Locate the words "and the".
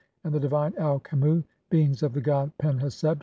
0.23-0.39